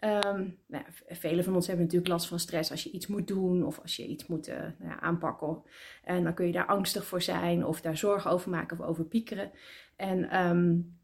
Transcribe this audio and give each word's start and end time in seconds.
Um, 0.00 0.58
nou, 0.66 0.84
velen 1.08 1.44
van 1.44 1.54
ons 1.54 1.66
hebben 1.66 1.84
natuurlijk 1.84 2.12
last 2.12 2.26
van 2.26 2.38
stress 2.38 2.70
als 2.70 2.82
je 2.82 2.90
iets 2.90 3.06
moet 3.06 3.26
doen 3.26 3.64
of 3.64 3.78
als 3.80 3.96
je 3.96 4.06
iets 4.06 4.26
moet 4.26 4.48
uh, 4.48 4.56
nou 4.78 5.00
aanpakken. 5.00 5.62
En 6.04 6.24
dan 6.24 6.34
kun 6.34 6.46
je 6.46 6.52
daar 6.52 6.66
angstig 6.66 7.04
voor 7.04 7.22
zijn 7.22 7.64
of 7.64 7.80
daar 7.80 7.96
zorgen 7.96 8.30
over 8.30 8.50
maken 8.50 8.78
of 8.78 8.86
over 8.86 9.04
piekeren. 9.04 9.50
En 9.96 10.46
um, 10.46 10.97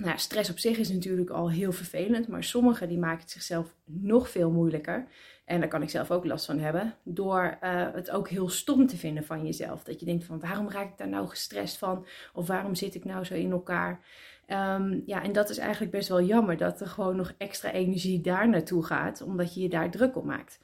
nou, 0.00 0.18
stress 0.18 0.50
op 0.50 0.58
zich 0.58 0.78
is 0.78 0.88
natuurlijk 0.88 1.30
al 1.30 1.50
heel 1.50 1.72
vervelend, 1.72 2.28
maar 2.28 2.44
sommigen 2.44 2.88
die 2.88 2.98
maken 2.98 3.20
het 3.20 3.30
zichzelf 3.30 3.74
nog 3.84 4.30
veel 4.30 4.50
moeilijker. 4.50 5.08
En 5.44 5.60
daar 5.60 5.68
kan 5.68 5.82
ik 5.82 5.90
zelf 5.90 6.10
ook 6.10 6.24
last 6.24 6.44
van 6.44 6.58
hebben, 6.58 6.94
door 7.02 7.58
uh, 7.62 7.86
het 7.92 8.10
ook 8.10 8.28
heel 8.28 8.48
stom 8.48 8.86
te 8.86 8.96
vinden 8.96 9.24
van 9.24 9.44
jezelf. 9.44 9.84
Dat 9.84 10.00
je 10.00 10.06
denkt 10.06 10.24
van 10.24 10.40
waarom 10.40 10.70
raak 10.70 10.90
ik 10.90 10.98
daar 10.98 11.08
nou 11.08 11.28
gestrest 11.28 11.78
van? 11.78 12.06
Of 12.32 12.46
waarom 12.46 12.74
zit 12.74 12.94
ik 12.94 13.04
nou 13.04 13.24
zo 13.24 13.34
in 13.34 13.50
elkaar? 13.50 14.04
Um, 14.46 15.02
ja, 15.06 15.22
en 15.22 15.32
dat 15.32 15.50
is 15.50 15.58
eigenlijk 15.58 15.92
best 15.92 16.08
wel 16.08 16.22
jammer 16.22 16.56
dat 16.56 16.80
er 16.80 16.86
gewoon 16.86 17.16
nog 17.16 17.34
extra 17.38 17.72
energie 17.72 18.20
daar 18.20 18.48
naartoe 18.48 18.84
gaat, 18.84 19.22
omdat 19.22 19.54
je 19.54 19.60
je 19.60 19.68
daar 19.68 19.90
druk 19.90 20.16
op 20.16 20.24
maakt. 20.24 20.60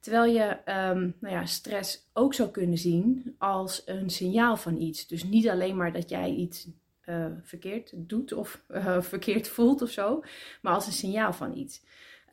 Terwijl 0.00 0.32
je 0.32 0.58
um, 0.72 1.14
nou 1.20 1.34
ja, 1.34 1.46
stress 1.46 2.10
ook 2.12 2.34
zou 2.34 2.50
kunnen 2.50 2.78
zien 2.78 3.34
als 3.38 3.82
een 3.86 4.10
signaal 4.10 4.56
van 4.56 4.76
iets. 4.76 5.06
Dus 5.06 5.24
niet 5.24 5.48
alleen 5.48 5.76
maar 5.76 5.92
dat 5.92 6.08
jij 6.08 6.30
iets 6.30 6.68
uh, 7.06 7.26
verkeerd 7.42 7.92
doet 7.96 8.32
of 8.32 8.64
uh, 8.68 9.00
verkeerd 9.12 9.48
voelt 9.48 9.82
of 9.82 9.90
zo, 9.90 10.22
maar 10.62 10.74
als 10.74 10.86
een 10.86 10.92
signaal 10.92 11.32
van 11.32 11.56
iets. 11.56 11.84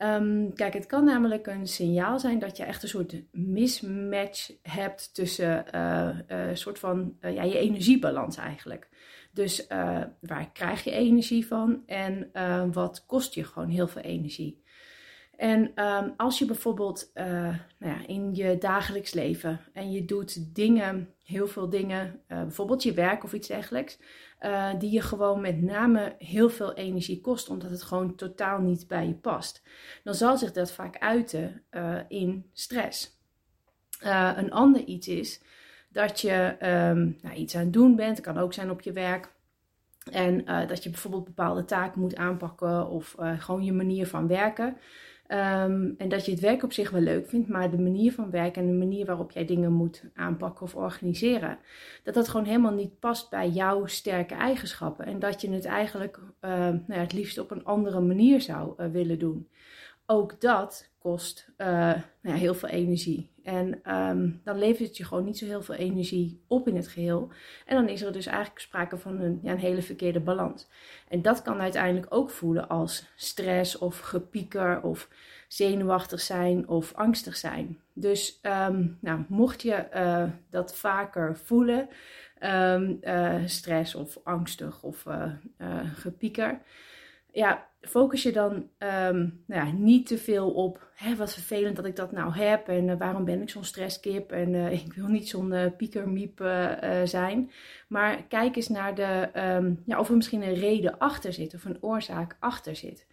Um, 0.02 0.54
kijk, 0.54 0.72
het 0.74 0.86
kan 0.86 1.04
namelijk 1.04 1.46
een 1.46 1.66
signaal 1.66 2.20
zijn 2.20 2.38
dat 2.38 2.56
je 2.56 2.64
echt 2.64 2.82
een 2.82 2.88
soort 2.88 3.22
mismatch 3.32 4.50
hebt 4.62 5.14
tussen 5.14 5.78
een 6.26 6.56
soort 6.56 6.78
van 6.78 7.16
ja, 7.20 7.42
je 7.42 7.58
energiebalans 7.58 8.36
eigenlijk. 8.36 8.88
Dus 9.32 9.66
waar 10.20 10.50
krijg 10.52 10.84
je 10.84 10.90
energie 10.90 11.46
van 11.46 11.82
en 11.86 12.30
wat 12.72 13.04
kost 13.06 13.34
je 13.34 13.44
gewoon 13.44 13.68
heel 13.68 13.88
veel 13.88 14.02
energie? 14.02 14.63
En 15.36 15.84
um, 15.84 16.14
als 16.16 16.38
je 16.38 16.46
bijvoorbeeld 16.46 17.10
uh, 17.14 17.24
nou 17.24 17.58
ja, 17.78 18.06
in 18.06 18.34
je 18.34 18.58
dagelijks 18.58 19.12
leven 19.12 19.60
en 19.72 19.92
je 19.92 20.04
doet 20.04 20.54
dingen, 20.54 21.14
heel 21.24 21.46
veel 21.46 21.68
dingen, 21.68 22.20
bijvoorbeeld 22.26 22.82
je 22.82 22.92
werk 22.92 23.24
of 23.24 23.32
iets 23.32 23.48
dergelijks, 23.48 23.98
die 24.78 24.90
je 24.90 25.00
gewoon 25.00 25.40
met 25.40 25.62
name 25.62 26.14
heel 26.18 26.50
veel 26.50 26.74
energie 26.74 27.20
kost, 27.20 27.50
omdat 27.50 27.70
het 27.70 27.82
gewoon 27.82 28.14
totaal 28.14 28.60
niet 28.60 28.88
bij 28.88 29.06
je 29.06 29.14
past, 29.14 29.62
dan 30.02 30.14
zal 30.14 30.38
zich 30.38 30.52
dat 30.52 30.72
vaak 30.72 30.98
uiten 30.98 31.62
in 32.08 32.50
stress. 32.52 33.18
een 34.36 34.52
ander 34.52 34.84
iets 34.84 35.08
is 35.08 35.42
dat 35.88 36.20
je 36.20 36.56
um, 36.62 37.18
nou, 37.22 37.34
iets 37.34 37.54
aan 37.54 37.62
het 37.62 37.72
doen 37.72 37.96
bent. 37.96 38.16
Het 38.16 38.26
kan 38.26 38.38
ook 38.38 38.52
zijn 38.52 38.70
op 38.70 38.80
je 38.80 38.92
werk. 38.92 39.32
En 40.12 40.44
dat 40.66 40.82
je 40.82 40.90
bijvoorbeeld 40.90 41.24
bepaalde 41.24 41.64
taken 41.64 42.00
moet 42.00 42.16
aanpakken 42.16 42.88
of 42.88 43.16
gewoon 43.38 43.64
je 43.64 43.72
manier 43.72 44.06
van 44.06 44.26
werken. 44.26 44.76
Um, 45.28 45.94
en 45.98 46.08
dat 46.08 46.24
je 46.24 46.30
het 46.30 46.40
werk 46.40 46.62
op 46.62 46.72
zich 46.72 46.90
wel 46.90 47.00
leuk 47.00 47.28
vindt, 47.28 47.48
maar 47.48 47.70
de 47.70 47.78
manier 47.78 48.12
van 48.12 48.30
werken 48.30 48.62
en 48.62 48.68
de 48.68 48.74
manier 48.74 49.06
waarop 49.06 49.30
jij 49.30 49.44
dingen 49.44 49.72
moet 49.72 50.04
aanpakken 50.14 50.62
of 50.62 50.74
organiseren, 50.74 51.58
dat 52.02 52.14
dat 52.14 52.28
gewoon 52.28 52.46
helemaal 52.46 52.72
niet 52.72 52.98
past 52.98 53.30
bij 53.30 53.48
jouw 53.48 53.86
sterke 53.86 54.34
eigenschappen. 54.34 55.06
En 55.06 55.18
dat 55.18 55.40
je 55.40 55.50
het 55.50 55.64
eigenlijk 55.64 56.18
uh, 56.18 56.50
nou 56.50 56.82
ja, 56.86 56.98
het 56.98 57.12
liefst 57.12 57.38
op 57.38 57.50
een 57.50 57.64
andere 57.64 58.00
manier 58.00 58.40
zou 58.40 58.90
willen 58.92 59.18
doen. 59.18 59.48
Ook 60.06 60.40
dat 60.40 60.90
kost 60.98 61.48
nou 61.56 62.02
ja, 62.22 62.34
heel 62.34 62.54
veel 62.54 62.68
energie. 62.68 63.32
En 63.42 63.94
um, 63.94 64.40
dan 64.44 64.58
levert 64.58 64.88
het 64.88 64.96
je 64.96 65.04
gewoon 65.04 65.24
niet 65.24 65.38
zo 65.38 65.44
heel 65.44 65.62
veel 65.62 65.74
energie 65.74 66.42
op 66.46 66.68
in 66.68 66.76
het 66.76 66.88
geheel. 66.88 67.30
En 67.66 67.76
dan 67.76 67.88
is 67.88 68.02
er 68.02 68.12
dus 68.12 68.26
eigenlijk 68.26 68.58
sprake 68.58 68.98
van 68.98 69.20
een, 69.20 69.40
ja, 69.42 69.52
een 69.52 69.58
hele 69.58 69.82
verkeerde 69.82 70.20
balans. 70.20 70.68
En 71.08 71.22
dat 71.22 71.42
kan 71.42 71.60
uiteindelijk 71.60 72.06
ook 72.08 72.30
voelen 72.30 72.68
als 72.68 73.06
stress 73.16 73.78
of 73.78 73.98
gepieker 73.98 74.82
of 74.82 75.08
zenuwachtig 75.48 76.20
zijn 76.20 76.68
of 76.68 76.94
angstig 76.94 77.36
zijn. 77.36 77.80
Dus 77.92 78.40
um, 78.42 78.98
nou, 79.00 79.24
mocht 79.28 79.62
je 79.62 79.86
uh, 79.94 80.24
dat 80.50 80.76
vaker 80.76 81.36
voelen, 81.36 81.88
um, 82.40 82.98
uh, 83.02 83.34
stress 83.44 83.94
of 83.94 84.18
angstig 84.22 84.82
of 84.82 85.06
gepieker 85.94 86.60
ja, 87.34 87.68
focus 87.80 88.22
je 88.22 88.32
dan 88.32 88.52
um, 88.52 89.44
nou 89.46 89.66
ja, 89.66 89.72
niet 89.72 90.06
te 90.06 90.18
veel 90.18 90.50
op 90.50 90.90
hè, 90.94 91.16
wat 91.16 91.32
vervelend 91.32 91.76
dat 91.76 91.84
ik 91.84 91.96
dat 91.96 92.12
nou 92.12 92.32
heb 92.32 92.68
en 92.68 92.88
uh, 92.88 92.98
waarom 92.98 93.24
ben 93.24 93.42
ik 93.42 93.50
zo'n 93.50 93.64
stresskip 93.64 94.32
en 94.32 94.54
uh, 94.54 94.72
ik 94.84 94.92
wil 94.92 95.06
niet 95.06 95.28
zo'n 95.28 95.52
uh, 95.52 95.66
piekermiep 95.76 96.38
zijn. 97.04 97.50
Maar 97.88 98.22
kijk 98.22 98.56
eens 98.56 98.68
naar 98.68 98.94
de, 98.94 99.30
um, 99.36 99.82
ja, 99.86 99.98
of 99.98 100.08
er 100.08 100.16
misschien 100.16 100.42
een 100.42 100.54
reden 100.54 100.98
achter 100.98 101.32
zit 101.32 101.54
of 101.54 101.64
een 101.64 101.82
oorzaak 101.82 102.36
achter 102.40 102.76
zit. 102.76 103.06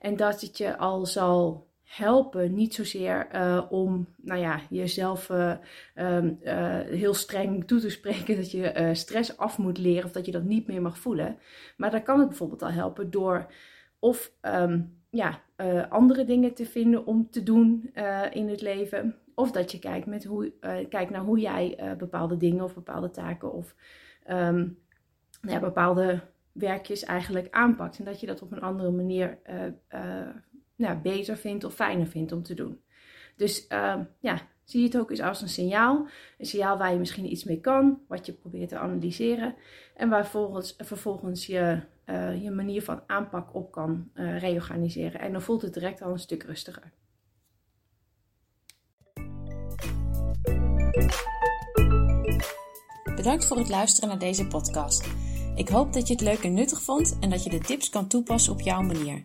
En 0.00 0.16
dat 0.16 0.40
het 0.40 0.58
je 0.58 0.76
al 0.76 1.06
zal 1.06 1.67
helpen, 1.88 2.54
niet 2.54 2.74
zozeer 2.74 3.28
uh, 3.34 3.62
om 3.70 4.08
nou 4.16 4.40
ja, 4.40 4.60
jezelf 4.70 5.28
uh, 5.28 5.54
um, 5.94 6.38
uh, 6.42 6.80
heel 6.80 7.14
streng 7.14 7.66
toe 7.66 7.80
te 7.80 7.90
spreken 7.90 8.36
dat 8.36 8.50
je 8.50 8.90
stress 8.92 9.36
af 9.36 9.58
moet 9.58 9.78
leren 9.78 10.04
of 10.04 10.12
dat 10.12 10.26
je 10.26 10.32
dat 10.32 10.44
niet 10.44 10.66
meer 10.66 10.82
mag 10.82 10.98
voelen. 10.98 11.38
Maar 11.76 11.90
dan 11.90 12.02
kan 12.02 12.18
het 12.18 12.28
bijvoorbeeld 12.28 12.62
al 12.62 12.70
helpen 12.70 13.10
door 13.10 13.52
of 13.98 14.32
um, 14.42 14.96
ja, 15.10 15.40
andere 15.88 16.24
dingen 16.24 16.54
te 16.54 16.66
vinden 16.66 17.06
om 17.06 17.30
te 17.30 17.42
doen 17.42 17.90
in 18.30 18.48
het 18.48 18.60
leven. 18.60 19.16
Of 19.34 19.50
dat 19.50 19.72
je 19.72 19.78
kijkt, 19.78 20.06
met 20.06 20.24
hoe, 20.24 20.52
kijkt 20.88 21.10
naar 21.10 21.22
hoe 21.22 21.38
jij 21.38 21.94
bepaalde 21.98 22.36
dingen 22.36 22.64
of 22.64 22.74
bepaalde 22.74 23.10
taken 23.10 23.52
of 23.52 23.74
um, 24.30 24.78
ja, 25.42 25.60
bepaalde 25.60 26.20
werkjes 26.52 27.04
eigenlijk 27.04 27.46
aanpakt. 27.50 27.98
En 27.98 28.04
dat 28.04 28.20
je 28.20 28.26
dat 28.26 28.42
op 28.42 28.52
een 28.52 28.60
andere 28.60 28.90
manier 28.90 29.38
nou, 30.78 30.98
beter 30.98 31.36
vindt 31.36 31.64
of 31.64 31.74
fijner 31.74 32.06
vindt 32.06 32.32
om 32.32 32.42
te 32.42 32.54
doen. 32.54 32.80
Dus 33.36 33.66
uh, 33.68 34.00
ja, 34.20 34.40
zie 34.64 34.84
het 34.84 34.98
ook 34.98 35.10
eens 35.10 35.20
als 35.20 35.42
een 35.42 35.48
signaal. 35.48 36.08
Een 36.38 36.46
signaal 36.46 36.78
waar 36.78 36.92
je 36.92 36.98
misschien 36.98 37.32
iets 37.32 37.44
mee 37.44 37.60
kan, 37.60 37.98
wat 38.08 38.26
je 38.26 38.32
probeert 38.32 38.68
te 38.68 38.78
analyseren. 38.78 39.54
En 39.96 40.08
waar 40.08 40.22
vervolgens, 40.22 40.74
vervolgens 40.78 41.46
je, 41.46 41.80
uh, 42.06 42.42
je 42.42 42.50
manier 42.50 42.82
van 42.82 43.02
aanpak 43.06 43.54
op 43.54 43.72
kan 43.72 44.10
uh, 44.14 44.38
reorganiseren. 44.38 45.20
En 45.20 45.32
dan 45.32 45.42
voelt 45.42 45.62
het 45.62 45.74
direct 45.74 46.02
al 46.02 46.12
een 46.12 46.18
stuk 46.18 46.42
rustiger. 46.42 46.92
Bedankt 53.16 53.46
voor 53.46 53.58
het 53.58 53.68
luisteren 53.68 54.08
naar 54.08 54.18
deze 54.18 54.46
podcast. 54.46 55.08
Ik 55.54 55.68
hoop 55.68 55.92
dat 55.92 56.06
je 56.06 56.12
het 56.12 56.22
leuk 56.22 56.42
en 56.42 56.54
nuttig 56.54 56.82
vond 56.82 57.18
en 57.20 57.30
dat 57.30 57.44
je 57.44 57.50
de 57.50 57.58
tips 57.58 57.90
kan 57.90 58.08
toepassen 58.08 58.52
op 58.52 58.60
jouw 58.60 58.82
manier. 58.82 59.24